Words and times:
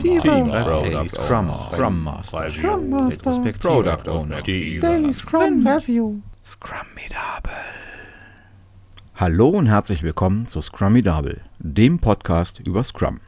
Daily 0.00 1.08
Scrum, 1.08 1.50
Scrum 1.72 2.04
Master, 2.04 2.48
Scrum 2.50 2.90
Master, 2.90 3.52
Product 3.58 4.08
Owner, 4.08 4.42
Daily 4.42 5.12
Scrum 5.12 5.66
Review. 5.66 6.20
Hallo 9.16 9.48
und 9.48 9.66
herzlich 9.66 10.02
willkommen 10.04 10.46
zu 10.46 10.62
Scrumidable, 10.62 11.40
dem 11.58 11.98
Podcast 11.98 12.60
über 12.60 12.84
Scrum. 12.84 13.20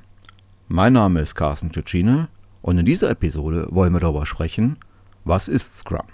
Mein 0.68 0.92
Name 0.92 1.20
ist 1.20 1.34
Carsten 1.34 1.70
Tschetschine 1.70 2.28
und 2.62 2.78
in 2.78 2.86
dieser 2.86 3.10
Episode 3.10 3.66
wollen 3.70 3.92
wir 3.92 4.00
darüber 4.00 4.26
sprechen, 4.26 4.76
was 5.24 5.48
ist 5.48 5.78
Scrum? 5.78 6.06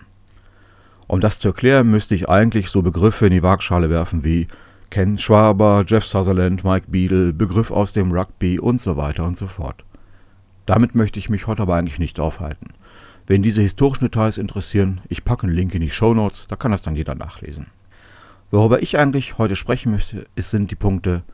Um 1.09 1.21
das 1.21 1.39
zu 1.41 1.49
erklären, 1.49 1.91
müsste 1.91 2.15
ich 2.15 2.29
eigentlich 2.29 2.71
so 2.71 2.81
Begriffe 2.81 3.27
in 3.27 3.33
die 3.33 3.43
Waagschale 3.43 3.91
werfen 3.91 4.25
wie 4.25 4.49
Ken 4.91 5.19
Schwaber, 5.19 5.85
Jeff 5.87 6.05
Sutherland, 6.05 6.65
Mike 6.65 6.87
Beadle, 6.89 7.33
Begriff 7.33 7.71
aus 7.71 7.93
dem 7.93 8.13
Rugby 8.13 8.59
und 8.59 8.81
so 8.81 8.97
weiter 8.97 9.25
und 9.25 9.37
so 9.37 9.47
fort. 9.47 9.85
Damit 10.65 10.95
möchte 10.95 11.19
ich 11.19 11.29
mich 11.29 11.47
heute 11.47 11.63
aber 11.63 11.75
eigentlich 11.75 11.99
nicht 11.99 12.19
aufhalten. 12.19 12.69
Wenn 13.27 13.43
diese 13.43 13.63
historischen 13.63 14.05
Details 14.05 14.39
interessieren, 14.39 15.01
ich 15.09 15.25
packe 15.25 15.47
einen 15.47 15.57
Link 15.57 15.75
in 15.75 15.81
die 15.81 15.91
Show 15.91 16.15
Notes, 16.15 16.47
da 16.49 16.57
kann 16.57 16.71
das 16.71 16.83
dann 16.83 16.97
jeder 16.97 17.15
nachlesen. 17.15 17.67
Worüber 18.51 18.83
ich 18.83 18.99
eigentlich 18.99 19.39
heute 19.39 19.57
sprechen 19.57 19.91
möchte, 19.93 20.27
sind 20.37 20.71
die 20.71 20.77
Punkte, 20.77 21.25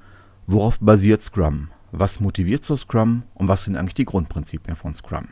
worauf 0.47 0.79
basiert 0.81 1.21
Scrum, 1.21 1.69
was 1.91 2.21
motiviert 2.21 2.65
so 2.65 2.77
Scrum 2.77 3.25
und 3.35 3.49
was 3.49 3.65
sind 3.65 3.77
eigentlich 3.77 3.95
die 3.95 4.07
Grundprinzipien 4.07 4.77
von 4.77 4.95
Scrum. 4.95 5.29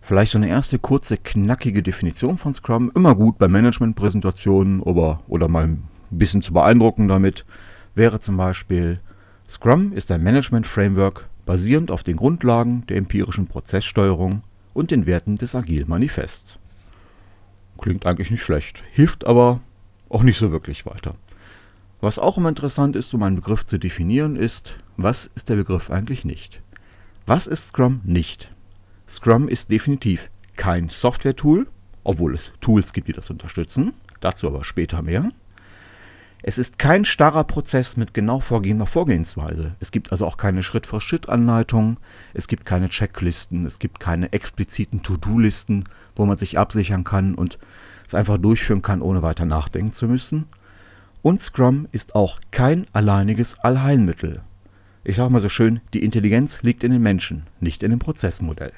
Vielleicht 0.00 0.32
so 0.32 0.38
eine 0.38 0.48
erste 0.48 0.78
kurze, 0.78 1.16
knackige 1.16 1.82
Definition 1.82 2.38
von 2.38 2.54
Scrum, 2.54 2.92
immer 2.94 3.14
gut 3.14 3.38
bei 3.38 3.48
Managementpräsentationen 3.48 4.80
oder, 4.80 5.20
oder 5.26 5.48
mal 5.48 5.78
ein 6.14 6.18
bisschen 6.18 6.42
zu 6.42 6.52
beeindrucken 6.52 7.08
damit, 7.08 7.44
wäre 7.94 8.20
zum 8.20 8.36
Beispiel 8.36 9.00
Scrum 9.48 9.92
ist 9.92 10.10
ein 10.10 10.22
Management-Framework 10.22 11.28
basierend 11.44 11.90
auf 11.90 12.02
den 12.02 12.16
Grundlagen 12.16 12.86
der 12.86 12.96
empirischen 12.96 13.46
Prozesssteuerung 13.46 14.42
und 14.72 14.90
den 14.90 15.06
Werten 15.06 15.36
des 15.36 15.54
Agil-Manifests. 15.54 16.58
Klingt 17.78 18.06
eigentlich 18.06 18.30
nicht 18.30 18.42
schlecht, 18.42 18.82
hilft 18.92 19.26
aber 19.26 19.60
auch 20.08 20.22
nicht 20.22 20.38
so 20.38 20.50
wirklich 20.50 20.86
weiter. 20.86 21.14
Was 22.00 22.18
auch 22.18 22.38
immer 22.38 22.48
interessant 22.48 22.96
ist, 22.96 23.12
um 23.14 23.22
einen 23.22 23.36
Begriff 23.36 23.66
zu 23.66 23.78
definieren, 23.78 24.36
ist, 24.36 24.76
was 24.96 25.30
ist 25.34 25.48
der 25.48 25.56
Begriff 25.56 25.90
eigentlich 25.90 26.24
nicht? 26.24 26.60
Was 27.26 27.46
ist 27.46 27.68
Scrum 27.68 28.00
nicht? 28.04 28.50
Scrum 29.08 29.48
ist 29.48 29.70
definitiv 29.70 30.30
kein 30.56 30.88
Software-Tool, 30.88 31.66
obwohl 32.04 32.34
es 32.34 32.52
Tools 32.60 32.92
gibt, 32.92 33.08
die 33.08 33.12
das 33.12 33.30
unterstützen, 33.30 33.92
dazu 34.20 34.46
aber 34.46 34.64
später 34.64 35.02
mehr. 35.02 35.30
Es 36.46 36.58
ist 36.58 36.78
kein 36.78 37.06
starrer 37.06 37.44
Prozess 37.44 37.96
mit 37.96 38.12
genau 38.12 38.38
vorgegebener 38.38 38.84
Vorgehensweise. 38.84 39.76
Es 39.80 39.90
gibt 39.90 40.12
also 40.12 40.26
auch 40.26 40.36
keine 40.36 40.62
Schritt-für-Schritt-Anleitung, 40.62 41.96
es 42.34 42.48
gibt 42.48 42.66
keine 42.66 42.90
Checklisten, 42.90 43.64
es 43.64 43.78
gibt 43.78 43.98
keine 43.98 44.30
expliziten 44.30 45.02
To-Do-Listen, 45.02 45.84
wo 46.14 46.26
man 46.26 46.36
sich 46.36 46.58
absichern 46.58 47.02
kann 47.02 47.34
und 47.34 47.58
es 48.06 48.14
einfach 48.14 48.36
durchführen 48.36 48.82
kann, 48.82 49.00
ohne 49.00 49.22
weiter 49.22 49.46
nachdenken 49.46 49.94
zu 49.94 50.06
müssen. 50.06 50.44
Und 51.22 51.40
Scrum 51.40 51.88
ist 51.92 52.14
auch 52.14 52.38
kein 52.50 52.86
alleiniges 52.92 53.58
Allheilmittel. 53.60 54.42
Ich 55.02 55.16
sage 55.16 55.32
mal 55.32 55.40
so 55.40 55.48
schön, 55.48 55.80
die 55.94 56.04
Intelligenz 56.04 56.60
liegt 56.60 56.84
in 56.84 56.92
den 56.92 57.00
Menschen, 57.00 57.46
nicht 57.58 57.82
in 57.82 57.88
dem 57.88 58.00
Prozessmodell. 58.00 58.72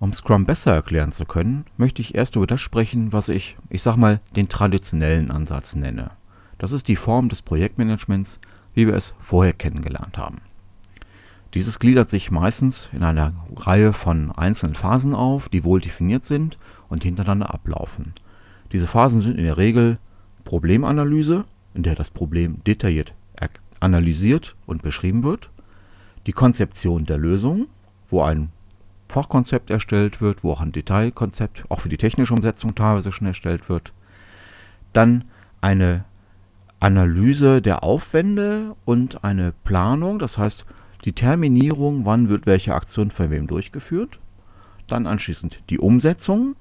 Um 0.00 0.12
Scrum 0.12 0.44
besser 0.44 0.74
erklären 0.74 1.12
zu 1.12 1.24
können, 1.24 1.66
möchte 1.76 2.02
ich 2.02 2.16
erst 2.16 2.34
über 2.34 2.48
das 2.48 2.60
sprechen, 2.60 3.12
was 3.12 3.28
ich, 3.28 3.56
ich 3.70 3.84
sag 3.84 3.94
mal, 3.94 4.18
den 4.34 4.48
traditionellen 4.48 5.30
Ansatz 5.30 5.76
nenne. 5.76 6.10
Das 6.58 6.72
ist 6.72 6.88
die 6.88 6.96
Form 6.96 7.28
des 7.28 7.42
Projektmanagements, 7.42 8.40
wie 8.74 8.86
wir 8.86 8.94
es 8.94 9.14
vorher 9.20 9.52
kennengelernt 9.52 10.18
haben. 10.18 10.38
Dieses 11.54 11.78
gliedert 11.78 12.08
sich 12.08 12.30
meistens 12.30 12.88
in 12.92 13.02
einer 13.02 13.34
Reihe 13.56 13.92
von 13.92 14.32
einzelnen 14.32 14.74
Phasen 14.74 15.14
auf, 15.14 15.48
die 15.48 15.64
wohl 15.64 15.80
definiert 15.80 16.24
sind 16.24 16.58
und 16.88 17.02
hintereinander 17.02 17.52
ablaufen. 17.52 18.14
Diese 18.72 18.86
Phasen 18.86 19.20
sind 19.20 19.38
in 19.38 19.44
der 19.44 19.58
Regel 19.58 19.98
Problemanalyse, 20.44 21.44
in 21.74 21.82
der 21.82 21.94
das 21.94 22.10
Problem 22.10 22.64
detailliert 22.64 23.12
analysiert 23.82 24.54
und 24.64 24.82
beschrieben 24.82 25.24
wird, 25.24 25.50
die 26.26 26.32
Konzeption 26.32 27.04
der 27.04 27.18
Lösung, 27.18 27.66
wo 28.08 28.22
ein 28.22 28.50
Fachkonzept 29.08 29.70
erstellt 29.70 30.20
wird, 30.20 30.42
wo 30.42 30.52
auch 30.52 30.60
ein 30.60 30.72
Detailkonzept 30.72 31.64
auch 31.68 31.80
für 31.80 31.88
die 31.88 31.98
technische 31.98 32.32
Umsetzung 32.32 32.74
teilweise 32.74 33.12
schon 33.12 33.26
erstellt 33.26 33.68
wird, 33.68 33.92
dann 34.92 35.24
eine 35.60 36.04
Analyse 36.82 37.62
der 37.62 37.84
Aufwände 37.84 38.74
und 38.84 39.22
eine 39.22 39.52
Planung, 39.62 40.18
das 40.18 40.36
heißt 40.36 40.64
die 41.04 41.12
Terminierung, 41.12 42.04
wann 42.04 42.28
wird 42.28 42.44
welche 42.46 42.74
Aktion 42.74 43.12
von 43.12 43.30
wem 43.30 43.46
durchgeführt, 43.46 44.18
dann 44.88 45.06
anschließend 45.06 45.62
die 45.70 45.78
Umsetzung 45.78 46.56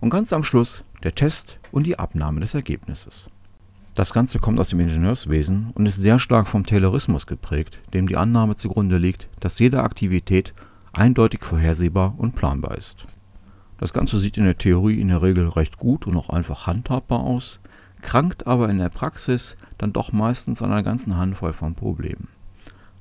und 0.00 0.10
ganz 0.10 0.32
am 0.32 0.44
Schluss 0.44 0.84
der 1.02 1.16
Test 1.16 1.58
und 1.72 1.84
die 1.84 1.98
Abnahme 1.98 2.38
des 2.38 2.54
Ergebnisses. 2.54 3.28
Das 3.96 4.12
Ganze 4.12 4.38
kommt 4.38 4.60
aus 4.60 4.68
dem 4.68 4.78
Ingenieurswesen 4.78 5.72
und 5.74 5.86
ist 5.86 5.96
sehr 5.96 6.20
stark 6.20 6.46
vom 6.46 6.64
Taylorismus 6.64 7.26
geprägt, 7.26 7.80
dem 7.92 8.06
die 8.06 8.16
Annahme 8.16 8.54
zugrunde 8.54 8.98
liegt, 8.98 9.28
dass 9.40 9.58
jede 9.58 9.82
Aktivität 9.82 10.54
eindeutig 10.92 11.42
vorhersehbar 11.42 12.14
und 12.18 12.36
planbar 12.36 12.78
ist. 12.78 13.04
Das 13.78 13.92
Ganze 13.92 14.18
sieht 14.18 14.36
in 14.36 14.44
der 14.44 14.58
Theorie 14.58 15.00
in 15.00 15.08
der 15.08 15.22
Regel 15.22 15.48
recht 15.48 15.76
gut 15.76 16.06
und 16.06 16.16
auch 16.16 16.30
einfach 16.30 16.68
handhabbar 16.68 17.18
aus, 17.18 17.58
krankt 18.02 18.46
aber 18.46 18.68
in 18.68 18.78
der 18.78 18.88
Praxis 18.88 19.56
dann 19.78 19.92
doch 19.92 20.12
meistens 20.12 20.62
an 20.62 20.72
einer 20.72 20.82
ganzen 20.82 21.16
Handvoll 21.16 21.52
von 21.52 21.74
Problemen. 21.74 22.28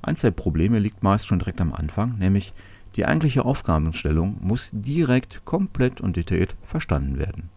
Eins 0.01 0.21
der 0.21 0.31
Probleme 0.31 0.79
liegt 0.79 1.03
meist 1.03 1.27
schon 1.27 1.39
direkt 1.39 1.61
am 1.61 1.73
Anfang, 1.73 2.17
nämlich 2.17 2.53
die 2.95 3.05
eigentliche 3.05 3.43
Aufgabenstellung 3.43 4.37
muss 4.41 4.69
direkt, 4.71 5.43
komplett 5.45 5.99
und 5.99 6.15
detailliert 6.15 6.55
verstanden 6.65 7.17
werden. 7.17 7.49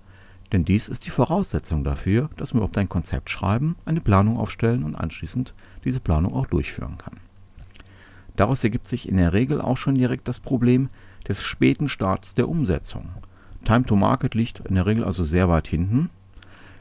Denn 0.52 0.64
dies 0.64 0.88
ist 0.88 1.04
die 1.04 1.10
Voraussetzung 1.10 1.84
dafür, 1.84 2.30
dass 2.36 2.52
man 2.52 2.58
überhaupt 2.58 2.78
ein 2.78 2.88
Konzept 2.88 3.28
schreiben, 3.28 3.76
eine 3.84 4.00
Planung 4.00 4.38
aufstellen 4.38 4.82
und 4.82 4.94
anschließend 4.94 5.54
diese 5.84 6.00
Planung 6.00 6.34
auch 6.34 6.46
durchführen 6.46 6.96
kann. 6.96 7.18
Daraus 8.34 8.64
ergibt 8.64 8.88
sich 8.88 9.08
in 9.08 9.16
der 9.16 9.32
Regel 9.32 9.60
auch 9.60 9.76
schon 9.76 9.96
direkt 9.96 10.26
das 10.26 10.40
Problem 10.40 10.88
des 11.28 11.42
späten 11.42 11.88
Starts 11.88 12.34
der 12.34 12.48
Umsetzung. 12.48 13.10
Time 13.64 13.84
to 13.84 13.96
Market 13.96 14.34
liegt 14.34 14.60
in 14.60 14.76
der 14.76 14.86
Regel 14.86 15.04
also 15.04 15.22
sehr 15.22 15.48
weit 15.48 15.68
hinten 15.68 16.08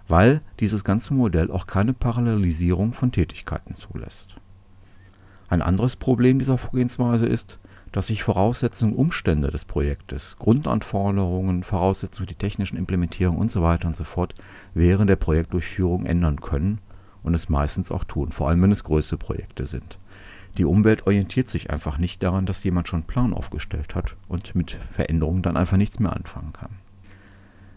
weil 0.08 0.42
dieses 0.60 0.84
ganze 0.84 1.14
Modell 1.14 1.52
auch 1.52 1.68
keine 1.68 1.94
Parallelisierung 1.94 2.94
von 2.94 3.12
Tätigkeiten 3.12 3.76
zulässt. 3.76 4.36
Ein 5.50 5.62
anderes 5.62 5.96
Problem 5.96 6.40
dieser 6.40 6.58
Vorgehensweise 6.58 7.26
ist, 7.26 7.60
dass 7.92 8.08
sich 8.08 8.24
Voraussetzungen 8.24 8.94
und 8.94 9.00
Umstände 9.00 9.50
des 9.50 9.66
Projektes, 9.66 10.38
Grundanforderungen, 10.38 11.64
Voraussetzungen 11.64 12.28
für 12.28 12.34
die 12.34 12.38
technischen 12.38 12.78
Implementierung 12.78 13.38
usw. 13.40 13.78
So 13.82 13.88
und 13.88 13.96
so 13.96 14.04
fort 14.04 14.36
während 14.74 15.10
der 15.10 15.16
Projektdurchführung 15.16 16.06
ändern 16.06 16.42
können 16.42 16.80
und 17.24 17.34
es 17.34 17.50
meistens 17.50 17.92
auch 17.92 18.04
tun, 18.04 18.32
vor 18.32 18.50
allem 18.50 18.62
wenn 18.62 18.72
es 18.72 18.84
größere 18.84 19.18
Projekte 19.18 19.66
sind. 19.66 20.00
Die 20.58 20.66
Umwelt 20.66 21.06
orientiert 21.06 21.48
sich 21.48 21.70
einfach 21.70 21.98
nicht 21.98 22.24
daran, 22.24 22.46
dass 22.46 22.64
jemand 22.64 22.88
schon 22.88 23.02
einen 23.02 23.08
Plan 23.08 23.34
aufgestellt 23.34 23.96
hat 23.96 24.16
und 24.28 24.56
mit 24.56 24.78
Veränderungen 24.92 25.44
dann 25.44 25.56
einfach 25.56 25.78
nichts 25.78 26.00
mehr 26.00 26.14
anfangen 26.14 26.52
kann. 26.54 26.72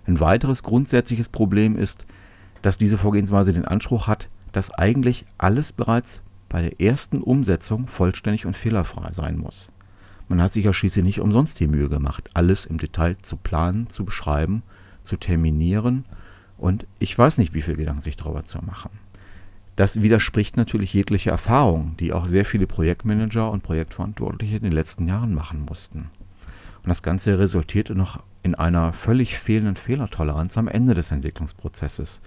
Ein 0.06 0.18
weiteres 0.18 0.62
grundsätzliches 0.62 1.28
Problem 1.28 1.76
ist, 1.76 2.06
dass 2.62 2.78
diese 2.78 2.98
Vorgehensweise 2.98 3.52
den 3.52 3.64
Anspruch 3.64 4.06
hat, 4.06 4.28
dass 4.52 4.72
eigentlich 4.72 5.24
alles 5.38 5.72
bereits 5.72 6.22
bei 6.48 6.62
der 6.62 6.80
ersten 6.80 7.22
Umsetzung 7.22 7.86
vollständig 7.86 8.46
und 8.46 8.56
fehlerfrei 8.56 9.12
sein 9.12 9.38
muss. 9.38 9.70
Man 10.28 10.42
hat 10.42 10.52
sich 10.52 10.64
ja 10.64 10.72
schließlich 10.72 11.04
nicht 11.04 11.20
umsonst 11.20 11.58
die 11.60 11.66
Mühe 11.66 11.88
gemacht, 11.88 12.30
alles 12.34 12.64
im 12.64 12.78
Detail 12.78 13.16
zu 13.22 13.36
planen, 13.36 13.88
zu 13.88 14.04
beschreiben, 14.04 14.62
zu 15.02 15.16
terminieren 15.16 16.04
und 16.58 16.86
ich 16.98 17.16
weiß 17.16 17.38
nicht, 17.38 17.54
wie 17.54 17.62
viel 17.62 17.76
Gedanken 17.76 18.02
sich 18.02 18.16
darüber 18.16 18.44
zu 18.44 18.58
machen. 18.58 18.90
Das 19.76 20.02
widerspricht 20.02 20.56
natürlich 20.56 20.92
jeglicher 20.92 21.30
Erfahrung, 21.30 21.96
die 21.98 22.12
auch 22.12 22.26
sehr 22.26 22.44
viele 22.44 22.66
Projektmanager 22.66 23.50
und 23.50 23.62
Projektverantwortliche 23.62 24.56
in 24.56 24.62
den 24.62 24.72
letzten 24.72 25.08
Jahren 25.08 25.32
machen 25.32 25.64
mussten. 25.66 26.10
Und 26.82 26.88
das 26.88 27.02
Ganze 27.02 27.38
resultierte 27.38 27.94
noch 27.94 28.22
in 28.42 28.54
einer 28.54 28.92
völlig 28.92 29.38
fehlenden 29.38 29.76
Fehlertoleranz 29.76 30.58
am 30.58 30.68
Ende 30.68 30.94
des 30.94 31.10
Entwicklungsprozesses, 31.10 32.20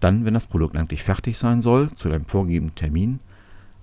dann, 0.00 0.24
wenn 0.24 0.34
das 0.34 0.46
Produkt 0.46 0.76
eigentlich 0.76 1.02
fertig 1.02 1.38
sein 1.38 1.60
soll, 1.60 1.90
zu 1.90 2.10
einem 2.10 2.26
vorgegebenen 2.26 2.74
Termin, 2.74 3.20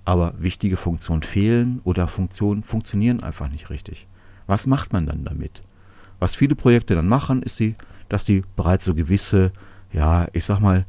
aber 0.04 0.34
wichtige 0.38 0.76
Funktionen 0.76 1.22
fehlen 1.22 1.80
oder 1.84 2.08
Funktionen 2.08 2.62
funktionieren 2.62 3.22
einfach 3.22 3.48
nicht 3.48 3.70
richtig. 3.70 4.06
Was 4.46 4.66
macht 4.66 4.92
man 4.92 5.06
dann 5.06 5.24
damit? 5.24 5.62
Was 6.18 6.34
viele 6.34 6.54
Projekte 6.54 6.94
dann 6.94 7.08
machen, 7.08 7.42
ist, 7.42 7.56
sie, 7.56 7.74
dass 8.08 8.26
sie 8.26 8.44
bereits 8.56 8.84
so 8.84 8.94
gewisse, 8.94 9.52
ja, 9.92 10.26
ich 10.32 10.44
sag 10.44 10.60
mal, 10.60 10.86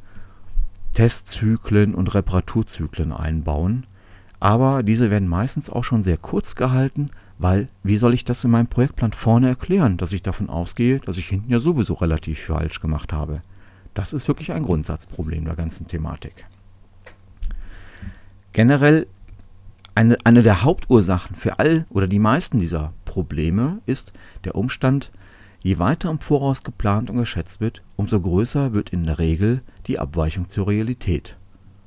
Testzyklen 0.94 1.94
und 1.94 2.13
Reparaturzyklen 2.13 3.12
einbauen. 3.12 3.86
Aber 4.39 4.83
diese 4.83 5.10
werden 5.12 5.27
meistens 5.27 5.69
auch 5.69 5.83
schon 5.83 6.04
sehr 6.04 6.18
kurz 6.18 6.56
gehalten, 6.56 7.10
weil 7.38 7.68
wie 7.83 7.98
soll 7.98 8.13
ich 8.13 8.25
das 8.25 8.44
in 8.44 8.51
meinem 8.51 8.68
Projektplan 8.68 9.12
vorne 9.12 9.48
erklären, 9.50 9.98
dass 9.98 10.13
ich 10.13 10.22
davon 10.22 10.50
ausgehe, 10.50 11.00
dass 11.00 11.18
ich 11.18 11.27
hinten 11.27 11.51
ja 11.51 11.60
sowieso 11.60 11.95
relativ 11.95 12.45
falsch 12.45 12.80
gemacht 12.80 13.12
habe? 13.12 13.42
Das 13.96 14.14
ist 14.14 14.28
wirklich 14.28 14.52
ein 14.52 14.62
Grundsatzproblem 14.62 15.46
der 15.46 15.56
ganzen 15.56 15.88
Thematik. 15.88 16.46
Generell 18.54 19.08
Eine, 19.98 20.18
eine 20.26 20.44
der 20.44 20.64
Hauptursachen 20.64 21.38
für 21.38 21.58
all 21.58 21.86
oder 21.90 22.06
die 22.08 22.20
meisten 22.20 22.60
dieser 22.60 22.92
Probleme 23.06 23.80
ist 23.86 24.12
der 24.44 24.56
Umstand, 24.56 25.10
je 25.64 25.80
weiter 25.80 26.10
im 26.12 26.20
Voraus 26.20 26.64
geplant 26.64 27.10
und 27.10 27.16
geschätzt 27.16 27.62
wird, 27.62 27.82
umso 27.96 28.20
größer 28.20 28.74
wird 28.74 28.90
in 28.90 29.06
der 29.06 29.20
Regel 29.20 29.62
die 29.88 29.98
Abweichung 29.98 30.50
zur 30.50 30.68
Realität. 30.68 31.38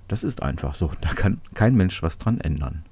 Das 0.09 0.25
ist 0.25 0.43
einfach 0.43 0.75
so, 0.75 0.91
da 1.03 1.11
kann 1.11 1.43
kein 1.53 1.75
Mensch 1.75 2.03
was 2.03 2.17
dran 2.17 2.41
ändern. 2.41 2.83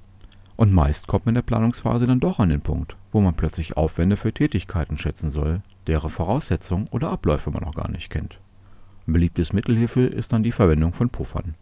Und 0.57 0.75
meist 0.75 1.07
kommt 1.07 1.25
man 1.25 1.31
in 1.31 1.37
der 1.37 1.43
Planungsphase 1.43 2.07
dann 2.07 2.21
doch 2.21 2.39
an 2.39 2.51
den 2.51 2.61
Punkt, 2.61 2.97
wo 3.11 3.23
man 3.23 3.35
plötzlich 3.35 3.79
Aufwände 3.79 4.19
für 4.19 4.35
Tätigkeiten 4.35 4.99
schätzen 4.99 5.31
soll, 5.31 5.63
deren 5.87 6.11
Voraussetzungen 6.11 6.89
oder 6.91 7.09
Abläufe 7.09 7.51
man 7.51 7.63
noch 7.63 7.75
gar 7.75 7.91
nicht 7.91 8.11
kennt. 8.11 8.39
Ein 9.07 9.13
beliebtes 9.13 9.53
Mittel 9.53 9.77
hierfür 9.77 10.13
ist 10.13 10.33
dann 10.33 10.43
die 10.43 10.53
Verwendung 10.53 10.93
von 10.93 11.11
Puffern. 11.11 11.55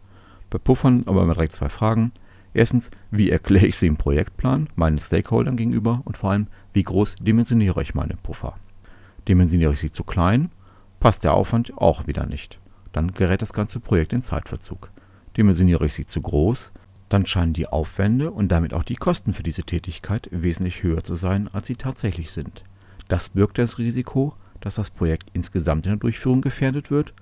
Bei 0.49 0.57
Puffern 0.57 1.03
aber 1.05 1.23
immer 1.23 1.35
direkt 1.35 1.53
zwei 1.53 1.69
Fragen. 1.69 2.11
Erstens, 2.53 2.89
wie 3.11 3.29
erkläre 3.29 3.67
ich 3.67 3.77
sie 3.77 3.87
im 3.87 3.97
Projektplan 3.97 4.69
meinen 4.75 4.97
Stakeholdern 4.97 5.57
gegenüber 5.57 6.01
und 6.05 6.17
vor 6.17 6.31
allem, 6.31 6.47
wie 6.73 6.83
groß 6.83 7.15
dimensioniere 7.19 7.83
ich 7.83 7.93
meine 7.93 8.15
Puffer? 8.15 8.55
Dimensioniere 9.27 9.73
ich 9.73 9.79
sie 9.79 9.91
zu 9.91 10.03
klein, 10.03 10.49
passt 10.99 11.23
der 11.23 11.33
Aufwand 11.33 11.77
auch 11.77 12.07
wieder 12.07 12.25
nicht. 12.25 12.59
Dann 12.93 13.11
gerät 13.11 13.41
das 13.41 13.53
ganze 13.53 13.79
Projekt 13.79 14.13
in 14.13 14.21
Zeitverzug. 14.21 14.89
Dimensioniere 15.37 15.85
ich 15.85 15.93
sie 15.93 16.05
zu 16.05 16.21
groß, 16.21 16.71
dann 17.09 17.27
scheinen 17.27 17.53
die 17.53 17.67
Aufwände 17.67 18.31
und 18.31 18.51
damit 18.51 18.73
auch 18.73 18.83
die 18.83 18.95
Kosten 18.95 19.33
für 19.33 19.43
diese 19.43 19.63
Tätigkeit 19.63 20.29
wesentlich 20.31 20.81
höher 20.81 21.03
zu 21.03 21.13
sein, 21.15 21.49
als 21.53 21.67
sie 21.67 21.75
tatsächlich 21.75 22.31
sind. 22.31 22.63
Das 23.07 23.29
birgt 23.29 23.59
das 23.59 23.77
Risiko, 23.77 24.33
dass 24.61 24.75
das 24.75 24.89
Projekt 24.89 25.29
insgesamt 25.33 25.85
in 25.85 25.91
der 25.91 25.99
Durchführung 25.99 26.41
gefährdet 26.41 26.89
wird 26.89 27.13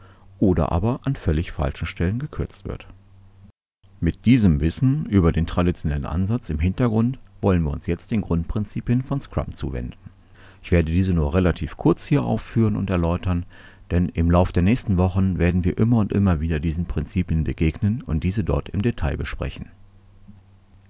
oder 0.44 0.74
aber 0.74 1.00
an 1.04 1.16
völlig 1.16 1.54
falschen 1.54 1.88
Stellen 1.88 2.20
gekürzt 2.20 2.68
wird. 2.68 2.86
Mit 4.02 4.26
diesem 4.26 4.60
Wissen 4.60 5.06
über 5.06 5.32
den 5.32 5.48
traditionellen 5.48 6.06
Ansatz 6.06 6.50
im 6.50 6.60
Hintergrund 6.60 7.18
wollen 7.40 7.64
wir 7.64 7.72
uns 7.72 7.88
jetzt 7.88 8.12
den 8.12 8.20
Grundprinzipien 8.20 9.04
von 9.04 9.22
Scrum 9.22 9.54
zuwenden. 9.54 9.98
Ich 10.62 10.74
werde 10.74 10.92
diese 10.92 11.14
nur 11.14 11.34
relativ 11.34 11.78
kurz 11.78 12.06
hier 12.08 12.24
aufführen 12.24 12.76
und 12.76 12.90
erläutern, 12.90 13.46
denn 13.90 14.10
im 14.10 14.30
Lauf 14.30 14.52
der 14.52 14.64
nächsten 14.64 14.98
Wochen 14.98 15.40
werden 15.40 15.64
wir 15.64 15.78
immer 15.78 16.00
und 16.00 16.12
immer 16.12 16.42
wieder 16.42 16.60
diesen 16.60 16.88
Prinzipien 16.88 17.46
begegnen 17.46 18.02
und 18.02 18.26
diese 18.26 18.44
dort 18.44 18.68
im 18.68 18.82
Detail 18.82 19.16
besprechen. 19.16 19.70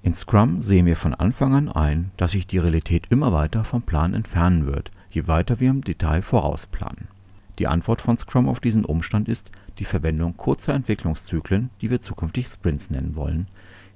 In 0.02 0.16
Scrum 0.16 0.64
sehen 0.64 0.88
wir 0.88 0.96
von 0.98 1.14
Anfang 1.14 1.54
an 1.54 1.70
ein, 1.70 2.10
dass 2.18 2.32
sich 2.32 2.48
die 2.48 2.58
Realität 2.58 3.06
immer 3.12 3.32
weiter 3.34 3.64
vom 3.64 3.84
Plan 3.84 4.16
entfernen 4.16 4.66
wird, 4.66 4.90
je 5.12 5.28
weiter 5.28 5.60
wir 5.60 5.70
im 5.70 5.82
Detail 5.82 6.24
vorausplanen. 6.24 7.13
Die 7.60 7.68
Antwort 7.68 8.02
von 8.02 8.18
Scrum 8.18 8.50
auf 8.50 8.60
diesen 8.60 8.84
Umstand 8.84 9.30
ist 9.30 9.52
die 9.78 9.86
Verwendung 9.86 10.36
kurzer 10.38 10.74
Entwicklungszyklen, 10.74 11.70
die 11.82 11.92
wir 11.92 12.00
zukünftig 12.00 12.48
Sprints 12.48 12.90
nennen 12.90 13.16
wollen, 13.16 13.48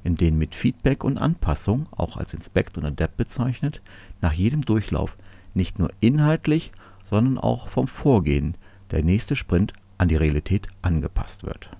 in 0.03 0.15
denen 0.15 0.37
mit 0.37 0.53
Feedback 0.53 1.03
und 1.03 1.17
Anpassung, 1.17 1.87
auch 1.91 2.17
als 2.17 2.33
Inspect 2.33 2.77
und 2.77 2.85
Adapt 2.85 3.17
bezeichnet, 3.17 3.81
nach 4.21 4.33
jedem 4.33 4.61
Durchlauf 4.61 5.17
nicht 5.53 5.79
nur 5.79 5.89
inhaltlich, 5.99 6.71
sondern 7.03 7.37
auch 7.37 7.67
vom 7.67 7.87
Vorgehen 7.87 8.55
der 8.91 9.03
nächste 9.03 9.35
Sprint 9.35 9.73
an 9.97 10.07
die 10.07 10.15
Realität 10.15 10.67
angepasst 10.81 11.43
wird. 11.43 11.71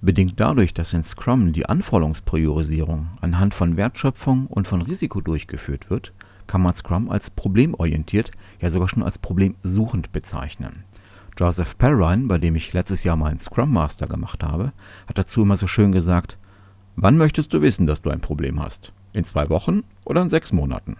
Bedingt 0.00 0.40
dadurch, 0.40 0.72
dass 0.72 0.92
in 0.92 1.02
Scrum 1.02 1.52
die 1.52 1.66
Anforderungspriorisierung 1.66 3.08
anhand 3.20 3.54
von 3.54 3.76
Wertschöpfung 3.76 4.46
und 4.46 4.66
von 4.66 4.82
Risiko 4.82 5.20
durchgeführt 5.20 5.90
wird, 5.90 6.12
kann 6.46 6.62
man 6.62 6.74
Scrum 6.74 7.10
als 7.10 7.30
problemorientiert, 7.30 8.30
ja 8.60 8.70
sogar 8.70 8.88
schon 8.88 9.02
als 9.02 9.18
problemsuchend 9.18 10.12
bezeichnen. 10.12 10.84
Joseph 11.38 11.76
Perrine, 11.76 12.28
bei 12.28 12.38
dem 12.38 12.56
ich 12.56 12.72
letztes 12.72 13.04
Jahr 13.04 13.16
meinen 13.16 13.38
Scrum 13.38 13.70
Master 13.70 14.06
gemacht 14.06 14.42
habe, 14.42 14.72
hat 15.06 15.18
dazu 15.18 15.42
immer 15.42 15.58
so 15.58 15.66
schön 15.66 15.92
gesagt, 15.92 16.38
wann 16.96 17.18
möchtest 17.18 17.52
du 17.52 17.60
wissen, 17.60 17.86
dass 17.86 18.00
du 18.00 18.08
ein 18.08 18.20
Problem 18.20 18.58
hast? 18.58 18.92
In 19.12 19.24
zwei 19.24 19.50
Wochen 19.50 19.84
oder 20.04 20.22
in 20.22 20.30
sechs 20.30 20.52
Monaten? 20.52 20.96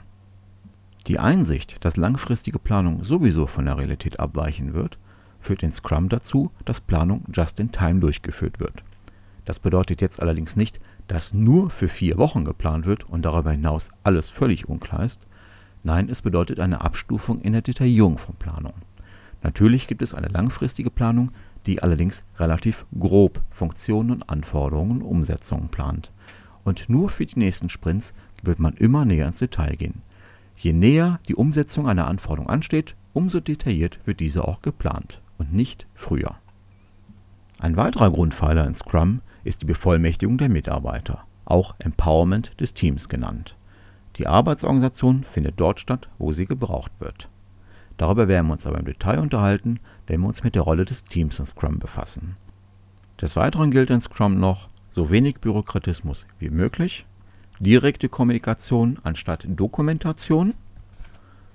Die 1.06 1.18
Einsicht, 1.18 1.82
dass 1.84 1.96
langfristige 1.96 2.58
Planung 2.58 3.02
sowieso 3.02 3.46
von 3.46 3.64
der 3.64 3.78
Realität 3.78 4.20
abweichen 4.20 4.74
wird, 4.74 4.98
führt 5.40 5.62
in 5.62 5.72
Scrum 5.72 6.10
dazu, 6.10 6.50
dass 6.66 6.82
Planung 6.82 7.24
just 7.32 7.58
in 7.58 7.72
time 7.72 8.00
durchgeführt 8.00 8.60
wird. 8.60 8.82
Das 9.46 9.58
bedeutet 9.58 10.02
jetzt 10.02 10.20
allerdings 10.20 10.54
nicht, 10.54 10.80
dass 11.08 11.32
nur 11.32 11.70
für 11.70 11.88
vier 11.88 12.18
Wochen 12.18 12.44
geplant 12.44 12.84
wird 12.84 13.08
und 13.08 13.22
darüber 13.22 13.52
hinaus 13.52 13.90
alles 14.02 14.28
völlig 14.28 14.68
unklar 14.68 15.04
ist. 15.04 15.26
Nein, 15.82 16.10
es 16.10 16.20
bedeutet 16.20 16.60
eine 16.60 16.82
Abstufung 16.82 17.40
in 17.40 17.52
der 17.54 17.62
Detaillierung 17.62 18.18
von 18.18 18.34
Planung. 18.34 18.74
Natürlich 19.42 19.86
gibt 19.86 20.02
es 20.02 20.14
eine 20.14 20.28
langfristige 20.28 20.90
Planung, 20.90 21.32
die 21.66 21.82
allerdings 21.82 22.24
relativ 22.38 22.86
grob 22.98 23.42
Funktionen 23.50 24.10
und 24.10 24.30
Anforderungen 24.30 25.02
und 25.02 25.02
Umsetzungen 25.02 25.68
plant. 25.68 26.12
Und 26.64 26.88
nur 26.88 27.10
für 27.10 27.26
die 27.26 27.38
nächsten 27.38 27.68
Sprints 27.68 28.14
wird 28.42 28.58
man 28.58 28.74
immer 28.74 29.04
näher 29.04 29.26
ins 29.26 29.38
Detail 29.38 29.76
gehen. 29.76 30.02
Je 30.56 30.72
näher 30.72 31.20
die 31.28 31.34
Umsetzung 31.34 31.88
einer 31.88 32.08
Anforderung 32.08 32.48
ansteht, 32.48 32.94
umso 33.12 33.40
detailliert 33.40 34.00
wird 34.04 34.20
diese 34.20 34.46
auch 34.46 34.62
geplant 34.62 35.20
und 35.38 35.52
nicht 35.52 35.86
früher. 35.94 36.36
Ein 37.58 37.76
weiterer 37.76 38.10
Grundpfeiler 38.10 38.66
in 38.66 38.74
Scrum 38.74 39.20
ist 39.44 39.62
die 39.62 39.66
Bevollmächtigung 39.66 40.38
der 40.38 40.48
Mitarbeiter, 40.48 41.24
auch 41.44 41.74
Empowerment 41.78 42.58
des 42.60 42.74
Teams 42.74 43.08
genannt. 43.08 43.56
Die 44.16 44.26
Arbeitsorganisation 44.26 45.24
findet 45.24 45.60
dort 45.60 45.80
statt, 45.80 46.08
wo 46.18 46.32
sie 46.32 46.46
gebraucht 46.46 46.92
wird. 46.98 47.28
Darüber 47.96 48.28
werden 48.28 48.46
wir 48.46 48.52
uns 48.52 48.66
aber 48.66 48.78
im 48.78 48.84
Detail 48.84 49.18
unterhalten, 49.18 49.80
wenn 50.06 50.20
wir 50.20 50.28
uns 50.28 50.44
mit 50.44 50.54
der 50.54 50.62
Rolle 50.62 50.84
des 50.84 51.04
Teams 51.04 51.38
in 51.38 51.46
Scrum 51.46 51.78
befassen. 51.78 52.36
Des 53.20 53.36
Weiteren 53.36 53.70
gilt 53.70 53.90
in 53.90 54.00
Scrum 54.00 54.38
noch 54.38 54.68
so 54.94 55.10
wenig 55.10 55.38
Bürokratismus 55.38 56.26
wie 56.38 56.50
möglich, 56.50 57.06
direkte 57.58 58.08
Kommunikation 58.08 58.98
anstatt 59.02 59.46
Dokumentation 59.48 60.54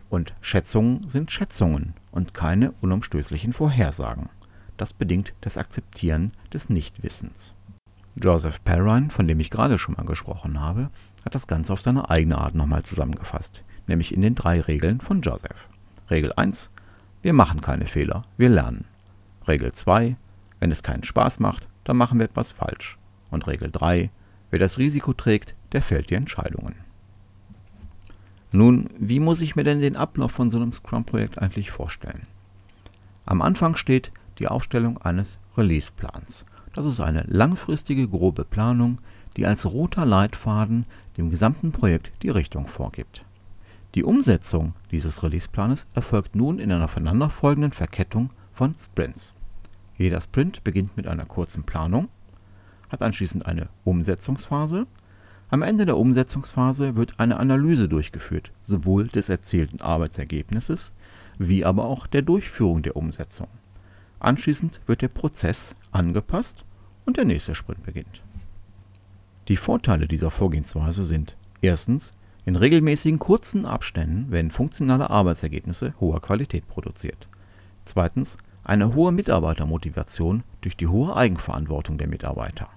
und 0.09 0.33
Schätzungen 0.41 1.07
sind 1.07 1.31
Schätzungen 1.31 1.93
und 2.11 2.33
keine 2.33 2.73
unumstößlichen 2.81 3.53
Vorhersagen. 3.53 4.29
Das 4.77 4.93
bedingt 4.93 5.33
das 5.41 5.57
Akzeptieren 5.57 6.33
des 6.51 6.69
Nichtwissens. 6.69 7.53
Joseph 8.21 8.63
Perrine, 8.63 9.09
von 9.09 9.27
dem 9.27 9.39
ich 9.39 9.49
gerade 9.49 9.77
schon 9.77 9.95
mal 9.95 10.05
gesprochen 10.05 10.59
habe, 10.59 10.89
hat 11.23 11.33
das 11.33 11.47
Ganze 11.47 11.71
auf 11.71 11.81
seine 11.81 12.09
eigene 12.09 12.37
Art 12.37 12.55
nochmal 12.55 12.83
zusammengefasst, 12.83 13.63
nämlich 13.87 14.13
in 14.13 14.21
den 14.21 14.35
drei 14.35 14.59
Regeln 14.59 14.99
von 14.99 15.21
Joseph. 15.21 15.69
Regel 16.11 16.33
1. 16.35 16.69
Wir 17.21 17.31
machen 17.31 17.61
keine 17.61 17.85
Fehler, 17.85 18.23
wir 18.35 18.49
lernen. 18.49 18.83
Regel 19.47 19.71
2. 19.71 20.17
Wenn 20.59 20.71
es 20.71 20.83
keinen 20.83 21.03
Spaß 21.03 21.39
macht, 21.39 21.69
dann 21.85 21.95
machen 21.95 22.19
wir 22.19 22.25
etwas 22.25 22.51
falsch. 22.51 22.97
Und 23.29 23.47
Regel 23.47 23.71
3. 23.71 24.11
Wer 24.49 24.59
das 24.59 24.77
Risiko 24.77 25.13
trägt, 25.13 25.55
der 25.71 25.81
fällt 25.81 26.09
die 26.09 26.15
Entscheidungen. 26.15 26.75
Nun, 28.51 28.89
wie 28.99 29.21
muss 29.21 29.39
ich 29.39 29.55
mir 29.55 29.63
denn 29.63 29.79
den 29.79 29.95
Ablauf 29.95 30.33
von 30.33 30.49
so 30.49 30.57
einem 30.57 30.73
Scrum-Projekt 30.73 31.39
eigentlich 31.39 31.71
vorstellen? 31.71 32.27
Am 33.25 33.41
Anfang 33.41 33.77
steht 33.77 34.11
die 34.37 34.49
Aufstellung 34.49 34.97
eines 34.97 35.37
Release-Plans. 35.55 36.43
Das 36.73 36.85
ist 36.85 36.99
eine 36.99 37.23
langfristige 37.27 38.09
grobe 38.09 38.43
Planung, 38.43 38.99
die 39.37 39.45
als 39.45 39.65
roter 39.65 40.05
Leitfaden 40.05 40.85
dem 41.17 41.29
gesamten 41.29 41.71
Projekt 41.71 42.11
die 42.21 42.29
Richtung 42.29 42.67
vorgibt. 42.67 43.23
Die 43.95 44.03
Umsetzung 44.03 44.73
dieses 44.91 45.21
Release-Planes 45.23 45.87
erfolgt 45.93 46.35
nun 46.35 46.59
in 46.59 46.71
einer 46.71 46.85
aufeinanderfolgenden 46.85 47.71
Verkettung 47.71 48.29
von 48.51 48.75
Sprints. 48.79 49.33
Jeder 49.97 50.21
Sprint 50.21 50.63
beginnt 50.63 50.95
mit 50.97 51.07
einer 51.07 51.25
kurzen 51.25 51.63
Planung, 51.63 52.07
hat 52.89 53.01
anschließend 53.01 53.45
eine 53.45 53.69
Umsetzungsphase 53.83 54.87
am 55.51 55.63
Ende 55.63 55.85
der 55.85 55.97
Umsetzungsphase 55.97 56.95
wird 56.95 57.19
eine 57.19 57.37
Analyse 57.37 57.89
durchgeführt, 57.89 58.53
sowohl 58.61 59.07
des 59.07 59.27
erzielten 59.27 59.81
Arbeitsergebnisses 59.81 60.93
wie 61.39 61.65
aber 61.65 61.83
auch 61.83 62.07
der 62.07 62.21
Durchführung 62.21 62.83
der 62.83 62.95
Umsetzung. 62.95 63.47
Anschließend 64.21 64.79
wird 64.85 65.01
der 65.01 65.09
Prozess 65.09 65.75
angepasst 65.91 66.63
und 67.05 67.17
der 67.17 67.25
nächste 67.25 67.53
Sprint 67.53 67.83
beginnt. 67.83 68.23
Die 69.49 69.57
Vorteile 69.57 70.07
dieser 70.07 70.31
Vorgehensweise 70.31 71.03
sind 71.03 71.35
erstens, 71.61 72.11
in 72.45 72.55
regelmäßigen 72.55 73.19
kurzen 73.19 73.65
Abständen 73.65 74.31
werden 74.31 74.51
funktionale 74.51 75.09
Arbeitsergebnisse 75.09 75.93
hoher 75.99 76.21
Qualität 76.21 76.67
produziert. 76.67 77.27
Zweitens, 77.85 78.37
eine 78.63 78.95
hohe 78.95 79.11
Mitarbeitermotivation 79.11 80.43
durch 80.61 80.77
die 80.77 80.87
hohe 80.87 81.15
Eigenverantwortung 81.15 81.97
der 81.97 82.07
Mitarbeiter. 82.07 82.67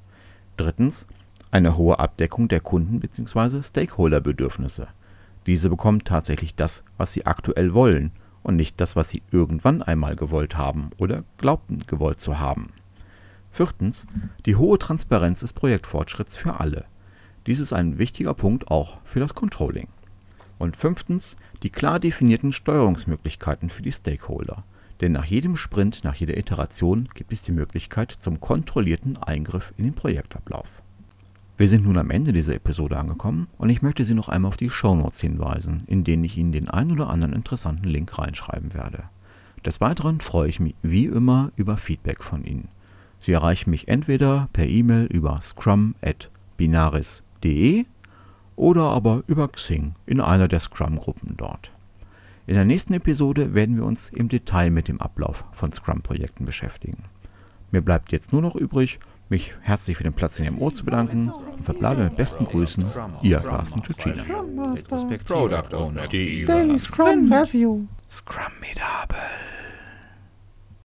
Drittens, 0.56 1.06
eine 1.50 1.76
hohe 1.76 1.98
Abdeckung 1.98 2.48
der 2.48 2.60
Kunden 2.60 3.00
bzw. 3.00 3.62
Stakeholder-Bedürfnisse. 3.62 4.88
Diese 5.46 5.68
bekommen 5.70 6.04
tatsächlich 6.04 6.54
das, 6.54 6.84
was 6.96 7.12
sie 7.12 7.26
aktuell 7.26 7.74
wollen 7.74 8.12
und 8.42 8.56
nicht 8.56 8.80
das, 8.80 8.96
was 8.96 9.10
sie 9.10 9.22
irgendwann 9.30 9.82
einmal 9.82 10.16
gewollt 10.16 10.56
haben 10.56 10.90
oder 10.98 11.24
glaubten 11.38 11.78
gewollt 11.86 12.20
zu 12.20 12.38
haben. 12.38 12.72
Viertens, 13.50 14.06
die 14.46 14.56
hohe 14.56 14.78
Transparenz 14.78 15.40
des 15.40 15.52
Projektfortschritts 15.52 16.34
für 16.34 16.58
alle. 16.60 16.86
Dies 17.46 17.60
ist 17.60 17.72
ein 17.72 17.98
wichtiger 17.98 18.34
Punkt 18.34 18.70
auch 18.70 18.98
für 19.04 19.20
das 19.20 19.34
Controlling. 19.34 19.88
Und 20.58 20.76
fünftens, 20.76 21.36
die 21.62 21.70
klar 21.70 22.00
definierten 22.00 22.52
Steuerungsmöglichkeiten 22.52 23.68
für 23.68 23.82
die 23.82 23.92
Stakeholder. 23.92 24.64
Denn 25.00 25.12
nach 25.12 25.24
jedem 25.24 25.56
Sprint, 25.56 26.04
nach 26.04 26.14
jeder 26.14 26.36
Iteration 26.36 27.08
gibt 27.14 27.32
es 27.32 27.42
die 27.42 27.52
Möglichkeit 27.52 28.12
zum 28.12 28.40
kontrollierten 28.40 29.16
Eingriff 29.18 29.74
in 29.76 29.84
den 29.84 29.94
Projektablauf. 29.94 30.80
Wir 31.56 31.68
sind 31.68 31.84
nun 31.84 31.98
am 31.98 32.10
Ende 32.10 32.32
dieser 32.32 32.54
Episode 32.54 32.98
angekommen 32.98 33.48
und 33.58 33.68
ich 33.68 33.82
möchte 33.82 34.04
Sie 34.04 34.14
noch 34.14 34.28
einmal 34.28 34.48
auf 34.48 34.56
die 34.56 34.70
Shownotes 34.70 35.20
hinweisen, 35.20 35.84
in 35.86 36.02
denen 36.02 36.24
ich 36.24 36.36
Ihnen 36.36 36.52
den 36.52 36.68
ein 36.68 36.90
oder 36.90 37.10
anderen 37.10 37.34
interessanten 37.34 37.88
Link 37.88 38.18
reinschreiben 38.18 38.74
werde. 38.74 39.04
Des 39.64 39.80
Weiteren 39.80 40.20
freue 40.20 40.48
ich 40.48 40.60
mich 40.60 40.74
wie 40.82 41.06
immer 41.06 41.52
über 41.56 41.76
Feedback 41.76 42.22
von 42.22 42.44
Ihnen. 42.44 42.68
Sie 43.20 43.32
erreichen 43.32 43.70
mich 43.70 43.88
entweder 43.88 44.48
per 44.52 44.66
E-Mail 44.66 45.06
über 45.06 45.40
scrum.binaris.de 47.44 47.84
oder 48.56 48.82
aber 48.82 49.22
über 49.26 49.48
Xing 49.48 49.94
in 50.06 50.20
einer 50.20 50.48
der 50.48 50.60
Scrum-Gruppen 50.60 51.34
dort. 51.36 51.70
In 52.46 52.54
der 52.54 52.64
nächsten 52.64 52.92
Episode 52.94 53.54
werden 53.54 53.76
wir 53.76 53.84
uns 53.84 54.10
im 54.10 54.28
Detail 54.28 54.70
mit 54.70 54.88
dem 54.88 55.00
Ablauf 55.00 55.44
von 55.52 55.72
Scrum-Projekten 55.72 56.44
beschäftigen. 56.44 57.04
Mir 57.72 57.80
bleibt 57.80 58.12
jetzt 58.12 58.32
nur 58.32 58.42
noch 58.42 58.54
übrig, 58.54 59.00
mich 59.28 59.54
herzlich 59.62 59.96
für 59.96 60.04
den 60.04 60.12
Platz 60.12 60.38
in 60.38 60.44
Ihrem 60.44 60.58
Ohr 60.58 60.72
zu 60.72 60.84
bedanken 60.84 61.30
und 61.30 61.64
verbleibe 61.64 62.04
mit 62.04 62.16
besten 62.16 62.44
Grüßen, 62.44 62.84
Ihr 63.22 63.38
Carsten 63.38 63.82
Tschitschina. 63.82 64.22
Product 65.24 65.74
Owner. 65.74 66.06
Daily 66.06 66.78
Scrum 66.78 67.32
Review. 67.32 67.86
Scrum 68.08 68.52
Medable. 68.60 69.43